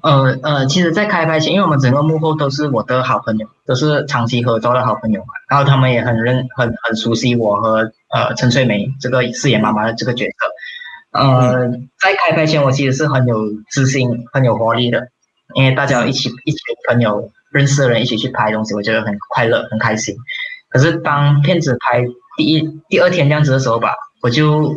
[0.00, 11.18] 呃呃，其实，在开拍前，因为我们整个幕后都是我的好朋友，都是长期合作的好朋友嘛，然后他们也很认很很熟悉我和呃陈翠梅这个饰演妈妈的这个角色。
[11.18, 11.68] 呃，
[12.00, 15.08] 在开拍前，我其实是很有自信、很有活力的，
[15.54, 16.58] 因为大家一起一起
[16.88, 20.14] 朋友认识的人一起去拍东西，我觉得很快乐、很开心。
[20.70, 22.04] 可是当片子拍
[22.36, 24.74] 第一、第二天这样子的时候吧，我就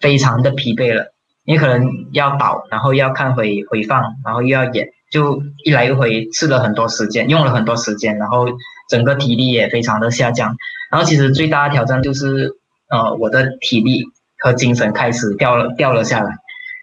[0.00, 1.12] 非常的疲惫了，
[1.44, 8.46] 因为可能要导，然后要看回回放，然后又要演，就一来一回吃了很多时间，用了很多时间，然后
[8.88, 10.56] 整个体力也非常的下降。
[10.90, 12.56] 然后其实最大的挑战就是，
[12.88, 14.04] 呃，我的体力
[14.38, 16.32] 和精神开始掉了掉了下来，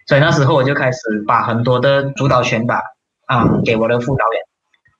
[0.06, 2.80] 所以那时候我就开始把很多的主导权吧，
[3.26, 4.42] 啊、给我的副导演，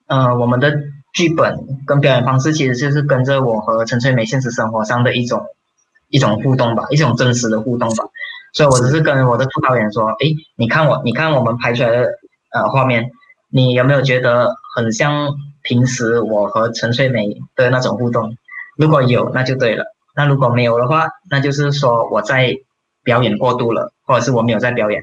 [0.08, 0.76] 嗯、呃，我们的。
[1.12, 5.46] 剧本跟表演方式其实就是跟着我和陈翠梅现实生活上的一种
[6.08, 8.04] 一种互动吧，一种真实的互动吧。
[8.54, 12.08] 所以我只是跟我的副导演说：“哎，你看我，你看我们拍出来的
[12.52, 13.10] 呃画面，
[13.48, 18.36] 你有没有觉得很像平时我和陈翠梅的那种互动？
[18.76, 22.54] 如果有，那就对了；那如果没有的话，那就是说我在
[23.02, 25.02] 表演过度了，或者是我没有在表演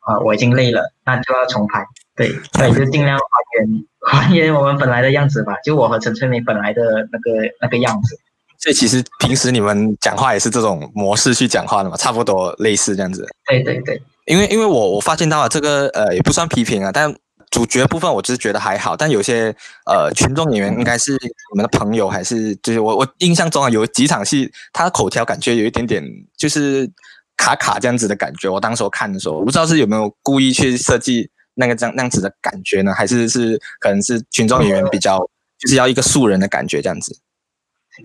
[0.00, 1.86] 啊、我已经累了，那就要重拍。
[2.14, 8.18] 对，所以就尽量还原。”还原我们本来的样子吧，就我和陈春梅本来的那个那个样子。
[8.58, 13.24] 所以其实平时你们讲话也是这种模式去讲话的嘛，差不多类似这样子。
[13.46, 17.14] 对对对，因为因为我我发现到了这个呃也不算批评啊，但
[17.50, 19.54] 主角部分我只是觉得还好，但有些
[19.86, 21.16] 呃群众演员应该是
[21.52, 26.02] 我们的朋友还是就是我我印象中啊有几场戏他的口条感觉有一点点
[26.36, 26.90] 就是
[27.36, 31.30] 卡卡这样子的感觉，我当时候看的时候我不知道是有没有故意去设计。
[31.54, 32.92] 那个这样那样子的感觉呢？
[32.94, 35.18] 还是是可能是群众演员比较
[35.58, 37.16] 就是要一个素人的感觉这样子？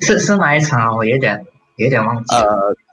[0.02, 0.94] 是是哪一场啊？
[0.96, 1.46] 我有点
[1.78, 2.36] 有点忘记。
[2.36, 2.46] 呃，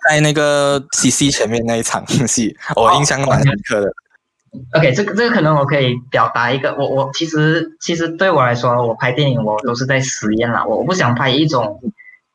[0.09, 3.93] 在那个 CC 前面那一场戏， 我印象蛮深刻的。
[4.75, 11.81] OK，这个这个可能我可以表达一个，我我其实其实对我来说，我拍电影我都是在实验啦，我不想拍一种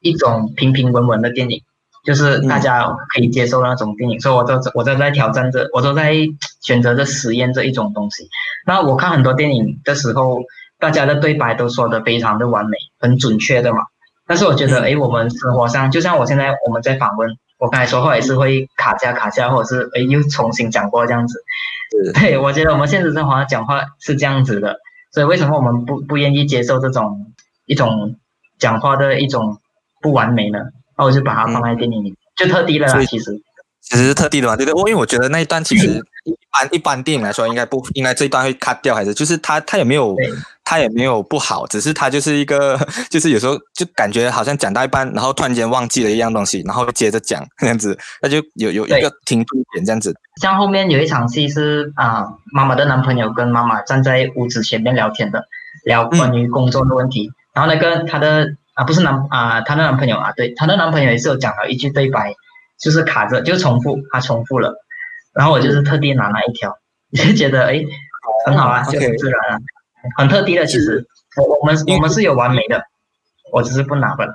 [0.02, 1.64] 一种平平稳稳的电影，
[2.06, 6.14] 就是大家可以接受那种电影，嗯、所以我都我都在挑战这，我都在
[6.62, 8.28] 选择着实验这一种东西。
[8.66, 10.40] 那我看很多电影的时候，
[10.80, 13.80] 大家的对白都说的非常的完美，很准确的嘛。
[14.26, 21.42] 但是我觉得，哎，我们生活上，就像我现在我们在访问，我刚才说话也是会卡架卡架，或者是哎又重新讲过这样子。
[22.14, 24.78] 对，我觉得我们现实生活上讲话是这样子的，
[25.12, 27.34] 所以为什么我们不不愿意接受这种
[27.66, 28.16] 一种
[28.60, 29.58] 讲话的一种
[30.00, 30.60] 不完美呢？
[31.00, 33.42] 那我就把它放在电影里，就特地的啦，其实。
[33.82, 34.80] 其实是特地的嘛，对不对？
[34.80, 35.88] 我因为我觉得那一段其实
[36.26, 40.16] 一般一般电影来说应该不应该这一段会 cut 掉，还是就是他他也没有
[40.64, 42.78] 他也没有不好，只是他就是一个
[43.10, 50.14] 就是有时候就感觉好像讲到一半，然后突然间忘记了一样东西，然后接着讲这样子，那就有有一个停顿点这样子。
[50.40, 55.44] 像后面有一场戏是啊，妈妈的男朋友跟妈妈站在屋子前面聊天的，
[55.86, 58.46] 聊关于工作的问题，嗯、然后那个他的
[58.80, 62.34] 啊不是男啊他的男朋友啊，对，他的男朋友也是有讲了一句对白。
[62.82, 64.74] 就是卡着，就重复，他重复了，
[65.34, 66.74] 然后我就是特地拿那一条，
[67.14, 67.84] 就觉得哎，
[68.46, 69.60] 很好啊，就很自然啊，
[70.18, 70.66] 很特地的。
[70.66, 72.82] 其实我我们我们是有完美的，
[73.52, 74.34] 我只是不拿了。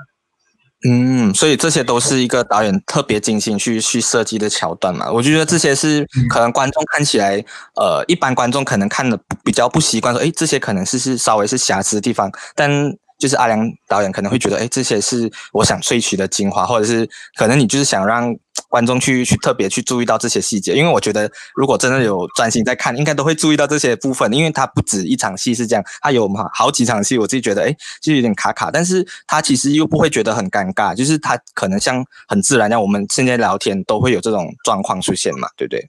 [0.87, 5.11] 嗯，所以这些都是一个导演特别精心去去设计的桥段嘛。
[5.11, 7.43] 我就觉得这些是可能观众看起来，
[7.77, 12.95] 呃，一般观众可能看的比较不习惯，说哎，这些可能是是稍微是瑕疵的地方，但。
[13.19, 18.35] 就是阿良导演可能会觉得，哎，这些是我想萃取的精华，或者是可能你就是想让
[18.69, 20.75] 观众去去特别去注意到这些细节。
[20.75, 24.33] 因为我觉得，如果真的有专心在看，应该都会注意到这些部分。
[24.33, 35.81] 因为它不止一场戏是这样，它有嘛好几场戏，我自己觉得，哎，就有点卡卡，但是它其实又不会觉得很尴尬，就是它可能像很自然，像我们现在聊天都会有这种状况出现嘛，对不对？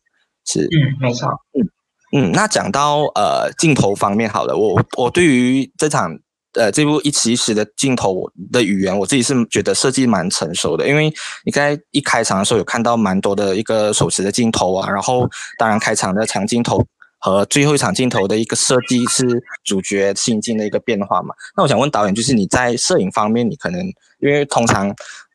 [0.45, 1.67] 是，嗯，没错，嗯
[2.13, 2.31] 嗯。
[2.31, 6.17] 那讲到呃镜头方面，好了，我我对于这场。
[6.55, 11.13] 呃，这部一起一时的镜头的语言，我自己是觉得设计蛮成熟的，因为
[11.45, 16.81] 你在一开场的时候有看到蛮多的一个手持的镜头啊，然后当然开场的长镜头
[17.19, 21.35] 和最后一场镜头的一个设计是主角心境的一个变化嘛。
[21.57, 23.81] 那我想问导演，就是你在摄影方面，你可能
[24.19, 24.93] 因为通常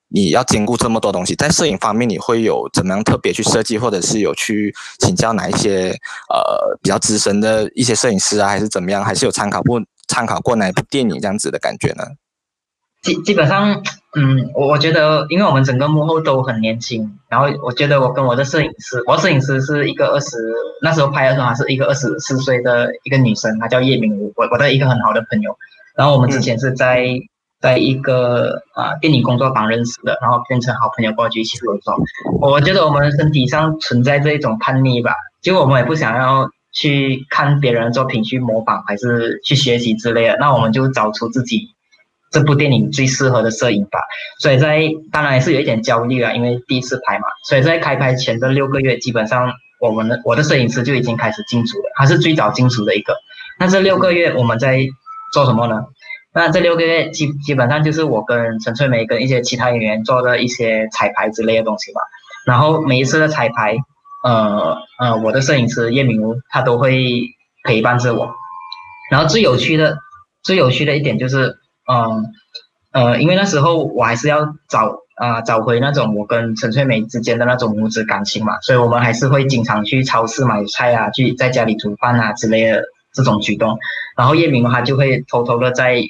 [0.08, 5.90] 你要兼顾这么多东西，在摄影方面你会有怎么样特别去设计，或者是有去请教哪一些
[6.32, 9.80] 呃比较资深的一些摄影师啊，还是怎么样，还是有参考过？
[10.10, 12.02] 参考过哪部电影这样子的感觉呢？
[13.00, 13.80] 基基本上，
[14.16, 20.36] 嗯，我我觉得，因为我们整个幕后都很年轻，然后我觉得我跟我的摄影师，我摄影师是一个二十，
[20.82, 25.56] 那时候拍的时候还是一个二十四岁的一个女生，她叫叶明如，我我的一个很好的朋友，
[25.96, 27.06] 然后我们之前是在、
[27.60, 31.94] 在一个啊、呃、电影工作坊认识的，然后变成好朋友过去一起合作。
[32.40, 36.50] 我觉得我们身体上存在这一种叛逆吧，就我们也不想要。
[36.72, 41.68] 去看别人的作品，去模仿还是去学习之类的，那我们就找出自己
[42.30, 44.00] 这部电影最适合的摄影法。
[44.38, 47.24] 所以在当然也是有一点焦虑啊，因为第一次拍嘛。
[47.48, 53.16] 所以在开拍前的六个月，基本上我们的我的摄影师就已经开始进组了，他是最早进组的一个。
[53.58, 54.86] 那这六个月我们在
[55.34, 55.84] 做什么呢？
[56.32, 62.00] 那这六个月基基本上就是我跟陈翠梅跟一些其他演员做的一些彩排之类的东西吧。
[62.46, 63.76] 然后每一次的彩排。
[64.22, 67.22] 呃呃，我的摄影师叶明，他都会
[67.64, 68.34] 陪伴着我。
[69.10, 69.98] 然后最有趣的、
[70.42, 71.56] 最有趣的一点就是，
[71.90, 72.26] 嗯
[72.92, 83.78] 呃，呃，因为那时候我还是要找啊、找回那种我跟陈翠梅之间的那种母子感情嘛，所以我们还是会经常去超市买菜啊，去在家里煮饭啊之类的这种举动。
[84.16, 86.02] 然后叶明他就会偷偷的在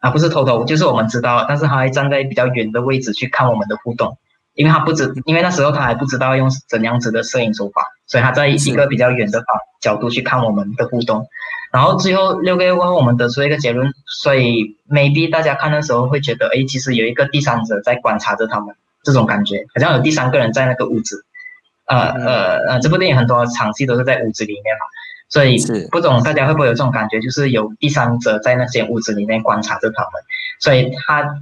[0.00, 4.16] 啊，不是偷偷，就是我们知道，但是他还站在比较远的位置去看我们的互动。
[4.56, 11.28] 因为他不知，因为那时候他还不知道用怎样子的摄影手法，所以他在一个比较远的方角度去看我们的互动，
[11.70, 13.92] 然后最后六个月过后，我们得出一个结论，
[14.22, 21.26] 所以 maybe 大家看的时候会觉得，哎，其实有一个第三者在观察着他们，这种感觉好像有第三个人在那个屋子，
[21.84, 24.86] 呃呃呃，这部电影很多场戏都是在屋子里面嘛，
[25.28, 25.58] 所以
[25.90, 30.12] 不懂大家会不会有这种感觉，就是有第三者在那间屋子里面观察着他们，
[30.60, 31.36] 所以他。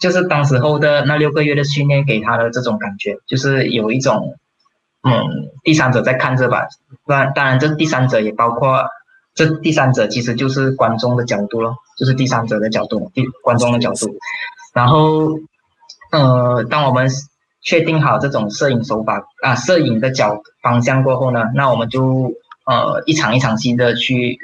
[0.00, 4.38] 就是当时候的那六个月的训练给他的这种感觉，就是有一种，
[5.02, 5.12] 嗯，
[5.62, 6.66] 第三者在看着吧。
[7.06, 8.86] 那当然，这第三者也包括，
[9.34, 14.16] 这第三者其实就是观众的角度咯，就是第三者的角度，第观众的角度。
[14.72, 15.38] 然后，
[16.12, 17.10] 呃，当我们
[17.60, 22.32] 确定好这种摄影手法啊，摄影的角方向过后呢，那我们就
[22.64, 24.38] 呃一场一场戏的去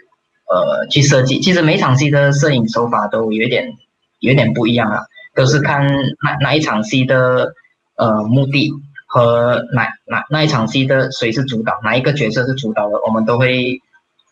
[0.51, 1.41] 呃去设计。
[1.41, 3.73] 其实每场戏的摄影手法都有点
[4.19, 5.07] 有点不一样了。
[5.37, 7.53] 都是看哪哪一场戏的
[7.97, 8.73] 呃目的，
[9.07, 13.81] 和哪哪那一场戏的谁是主导，哪一个角色是主导的，我们都会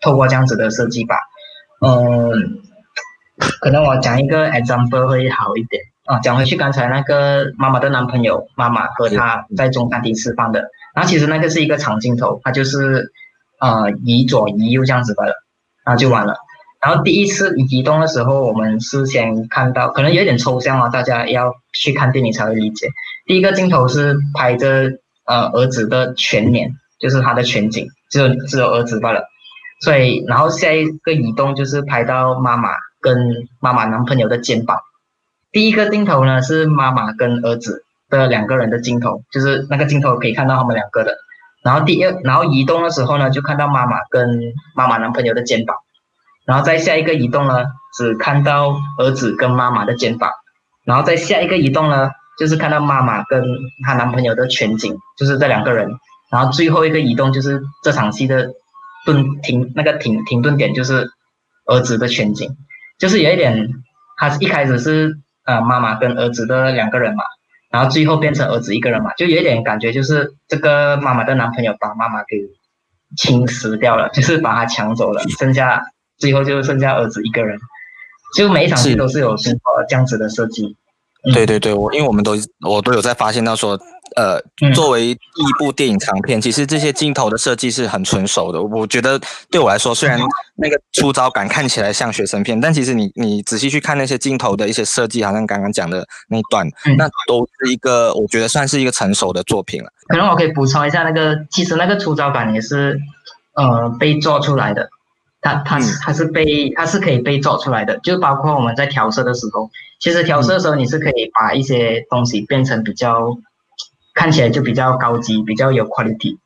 [0.00, 1.16] 透过这样子的设计吧。
[1.80, 2.62] 嗯，
[3.60, 6.18] 可能我讲一个 example 会好一点啊。
[6.20, 13.12] 讲回去刚才那个妈妈的男朋友，妈妈和他在中餐厅吃饭的，然后其实那个是一个长镜头，他就是
[13.60, 15.34] 呃移左移右这样子的，
[15.84, 16.34] 那就完了。
[16.84, 22.88] 然后第一次移动的时候，我们事先看到，可能有点抽象啊，大家要去看电影才会理解。
[23.24, 24.90] 第一个镜头是拍着
[25.24, 29.24] 呃儿子的全脸，就是他的全景，只有只有儿子罢了。
[29.80, 32.68] 所以，然后下一个移动就是拍到妈妈
[33.00, 34.78] 跟妈妈男朋友的肩膀。
[35.52, 41.16] 第一个镜头呢是妈妈跟儿子的两个人的镜头，就是那个镜头可以看到他们两个的。
[41.62, 44.38] 然后第二，然后移动的时候呢，就看到妈妈跟
[44.76, 45.74] 妈妈男朋友的肩膀。
[46.46, 47.64] 然后再下一个移动呢，
[47.96, 50.30] 只看到儿子跟妈妈的肩膀，
[50.84, 53.42] 然后再下一个移动呢，就是看到妈妈跟
[53.82, 55.88] 她男朋友的全景，就是这两个人。
[56.30, 58.50] 然后最后一个移动就是这场戏的
[59.06, 61.08] 顿停那个停停顿点，就是
[61.66, 62.50] 儿子的全景，
[62.98, 63.70] 就是有一点，
[64.18, 65.16] 他一开始是
[65.46, 67.24] 呃妈妈跟儿子的两个人嘛，
[67.70, 72.36] 然后最后变成儿子一个人嘛，就有一点感觉就是这个妈妈的男朋友把妈妈给
[73.16, 75.82] 侵蚀掉了，就是把他抢走了，剩下。
[76.18, 77.58] 最后就剩下儿子一个人，
[78.36, 80.76] 就每一场戏都是有这样子的设计。
[81.32, 82.36] 对对对，我因为我们都
[82.68, 83.80] 我都有在发现到说，
[84.14, 84.38] 呃，
[84.74, 88.62] 作为第一部电影长片，其实这些镜头的设计是很纯熟的。
[88.62, 89.18] 我觉得
[89.50, 90.20] 对我来说，虽然
[90.56, 99.88] 那个粗糙感看起来像学生片，但其实你你仔细去看那些镜头的一些设计，好像刚刚讲的那一段，那都是一个我觉得算是一个成熟的作品了。
[100.08, 103.00] 可能我可以补充一下，那个其实那个粗糙感也是
[103.54, 104.90] 呃被做出来的。
[105.44, 109.70] 它它是它是被它是可以被做出来的，就包括我们在调色的时候，
[110.00, 113.36] 其实调色的时候你是可以把一些东西变成比较
[114.14, 116.38] 看起来就比较高级，比较有 quality。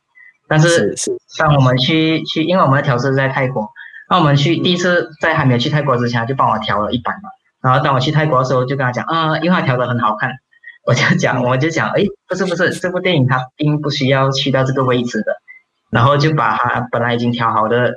[0.49, 0.93] 但是
[1.37, 3.69] 当我们去去，因为我们的调色是在泰国，
[4.09, 7.29] 那我们去第一次在还没有去泰国之前，就帮我调了一版嘛。
[7.61, 10.31] 然后当我去泰国的时候，就跟他讲啊，因为他调的很好看，
[10.85, 15.37] 我就讲我就讲，哎，不是不是，这部电影它并不需要去到这个位置的，
[15.89, 17.93] 然后就把它本来已经调好的。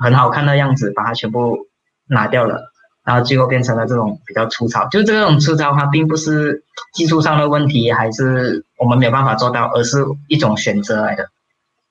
[0.00, 1.68] 很好看的样子，把它全部
[2.06, 2.72] 拿掉了，
[3.04, 4.88] 然后最后变成了这种比较粗糙。
[4.88, 11.28] 就这种粗糙，它并不是技术上的问题，还是我们没有办法做到，而是一种选择来的。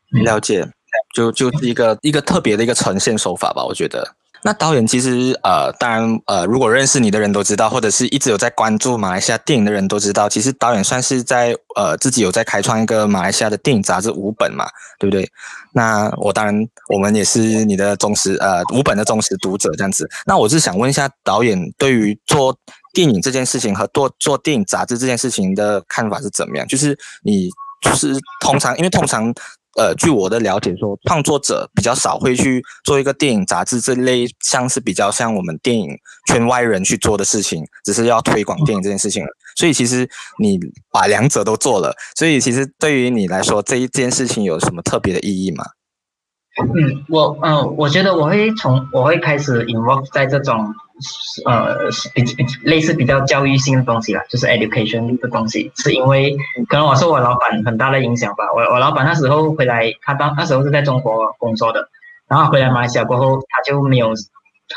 [0.10, 0.68] 了解，
[1.14, 4.16] 就就是一个一个特别的一个呈现手法吧，我觉得。
[4.42, 14.66] 那导演其实呃，当然呃，如果认识你的人都知道，或者是一直有在关注马来西亚电影的人都知道，其实导演算是在呃自己有在开创一个马来西亚的电影杂志五本嘛，
[14.98, 15.30] 对不对？
[15.74, 16.56] 那我当然
[16.88, 20.10] 我们也是你的忠实呃五本的忠实读者这样子。
[20.26, 22.56] 那我是想问一下导演对于做
[22.94, 26.66] 电影这件事情和做做电影杂志这件事情的看法是怎么样？
[26.66, 27.50] 就是你
[27.82, 29.34] 就是通常因为通常。
[29.80, 35.90] 呃，据我的了解说，创作者比较少会去做一个电影杂志这类，像是比较像我们电影
[36.28, 39.24] 圈外人去做的事情，只是要推广电影这件事情。
[39.56, 40.06] 所以其实
[40.38, 40.60] 你
[40.92, 45.64] 把两者都做了，所以其实对于你来说，这一件事情有什么特别的意义吗？
[46.62, 50.76] 嗯，我嗯、我觉得我会从我会开始 involve 在这种。
[51.46, 56.36] 呃，比比类似比较教育性的东西啦，就是 education 的东西，是因为
[56.68, 58.44] 可能我受我老板很大的影响吧。
[58.54, 61.88] 我我老板那时候回来，他当那时候是在中国工作的，
[62.28, 64.10] 然后回来马来西亚过后，他就没有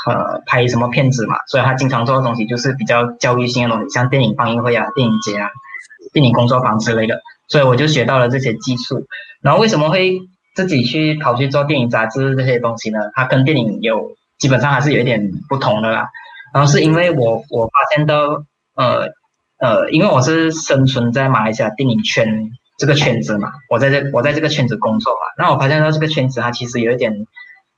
[0.06, 5.50] 呃拍什么片子嘛，所以他经常做的东西就是比较教育性的东西，像电影放映会啊、电影节啊、
[6.12, 7.20] 电影工作坊之类的。
[7.48, 9.06] 所以我就学到了这些技术。
[9.40, 10.20] 然后为什么会
[10.54, 12.98] 自己去跑去做电影杂志这些东西呢？
[13.14, 14.12] 它跟电影有。
[14.42, 16.10] 基本上还是有一点不同的啦，
[16.52, 18.42] 然后是因为我我发现到，
[18.74, 19.06] 呃
[19.58, 27.24] 呃，因为我是生存在马来西亚电影圈这个圈子嘛，我在这我在这个圈子工作嘛，那我发现到这个圈子它其实有一点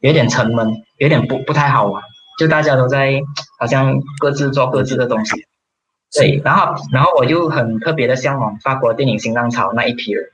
[0.01, 2.03] 有一点沉闷，有点不不太好玩，
[2.39, 3.21] 就大家都在
[3.61, 5.45] 好像各自做各自的东西，
[6.19, 10.25] 对，然后然后我就很特别的向往法国电影新浪潮那一批人，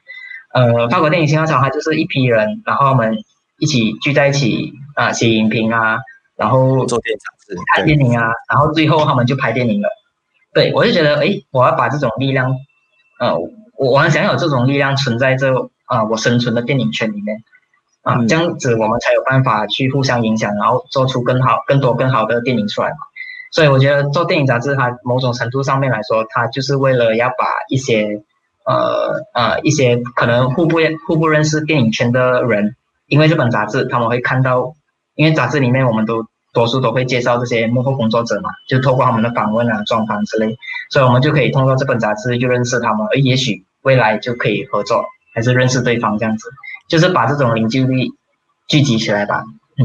[0.54, 3.18] 呃，法国电影新浪潮它就是一批人，然后我们
[3.58, 5.98] 一起聚在一起啊写影评啊。
[6.40, 9.90] 然后做电影杂志，看电影啊，然后最后他们就拍电影了。
[10.54, 12.56] 对，我就觉得，哎，我要把这种力量，
[13.20, 13.38] 呃，
[13.76, 17.36] 我我很想有这种力量存在这啊、呃，我生存的电影圈里面，
[18.00, 22.96] 啊、呃，这样子我们才有办法去互相影响，然后做出更好、更多、更好的电影出来嘛。
[23.52, 28.22] 所以我觉得做电影杂志，它某种程度上面来说，它就是为了要把一些，
[28.64, 32.76] 呃呃，一些可能互不互不认识电影圈的人，
[33.08, 34.74] 因为这本杂志他们会看到。
[35.20, 40.56] 因为杂志里面我们都多数都会介绍这些幕后工作者嘛，就透过他们的访问啊、专访之类，
[40.90, 45.04] 所以我们就可以通过这本杂志就认识他们，而也许未来就可以合作，
[45.34, 46.48] 还是认识对方这样子，
[46.88, 48.10] 就是把这种凝聚力
[48.66, 49.44] 聚集起来吧。
[49.76, 49.84] 嗯，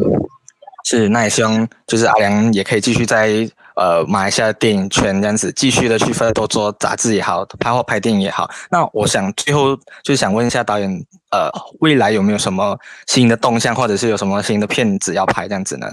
[0.86, 8.49] 是，那也希望就是阿良也可以继续在呃马来西亚电影圈这样子继续的去奋斗做杂志也好，拍或拍电影也好。
[8.71, 11.05] 那我想最后就想问一下导演，
[11.36, 15.88] 呃，未来有没有什么新的动向，或者是有什么新的片子要拍这样子呢？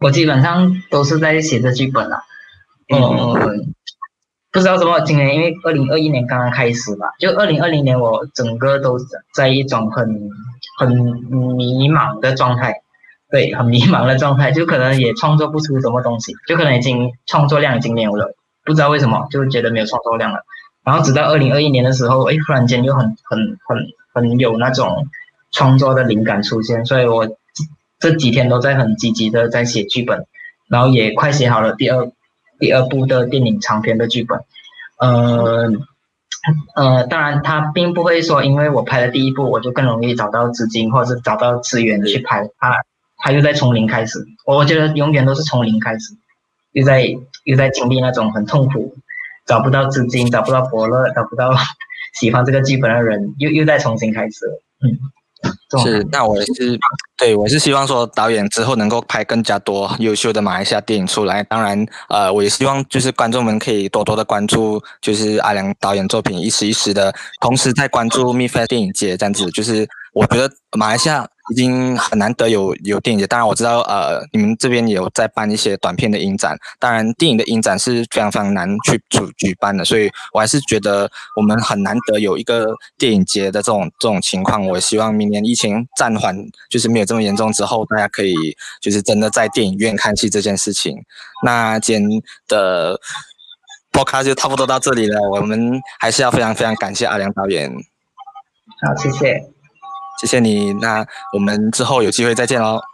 [0.00, 2.16] 我基本上都是在写着剧本了，
[2.92, 3.00] 嗯。
[3.00, 3.74] 嗯
[4.54, 8.98] 不知道怎么，今年因为二零二一年刚刚开始吧，就二零二零年我整个都
[9.34, 10.28] 在一种很
[10.78, 12.74] 很迷茫的状态，
[13.30, 20.40] 对，很迷茫的状态，就可能也创作不出什么东西，就可能已经创作量已经没有了，不知道为什么就觉得没有创作量了。
[20.84, 23.78] 然后直到二零二一年的时候，哎，忽然间又很很很
[24.12, 25.08] 很有那种
[25.50, 27.28] 创作的灵感出现，所以我
[27.98, 30.26] 这几天都在很积极的在写剧本，
[30.68, 32.10] 然后也快写好了第二。
[32.58, 34.38] 第二部的电影长篇的剧本，
[35.00, 35.68] 呃，
[36.76, 42.76] 呃，当然，他并不会说，因为我拍了第一部，我就更容易找到资金或者是找到资源去拍，他
[43.16, 46.14] 他又在从零开始，我觉得永远都是从零开始，
[46.70, 47.04] 又在
[47.42, 48.94] 又在经历那种很痛苦，
[49.44, 51.50] 找不到资金，找不到伯乐，找不到
[52.20, 54.46] 喜欢这个剧本的人，又又再重新开始，
[54.84, 54.98] 嗯。
[55.82, 56.78] 是，那我也是，
[57.16, 61.42] 对，我是希望说导演之后能够拍更加多优秀的马来西亚电影出来。
[61.42, 69.50] 当然，呃，我也希望就是观众们可以多多的关注，就是阿良导演作品一时一时的，同时在关注 MIFFest 电影节这样子。
[69.50, 70.48] 就是我觉得
[70.78, 71.26] 马来西亚。
[71.50, 76.56] 已经很难得有有电影节，当然我知道，呃，你们这边也有在办一些短片的影展。
[76.78, 82.66] 当然，电影的影展是非常非常难去举举办的，所以我还是觉得我们很难得有一个
[82.96, 84.64] 电影节的这种这种情况。
[84.66, 86.36] 我希望明年疫情暂缓，
[86.70, 88.34] 就是没有这么严重之后，大家可以
[88.80, 91.02] 就是真的在电影院看戏这件事情。
[91.44, 93.00] 那今天的
[93.90, 97.68] 播咖就差不多到这里了，我们还是要非常非常感谢阿良导演。
[98.80, 99.61] 好，谢谢。
[100.20, 102.91] 谢谢你，那我们之后有机会再见喽。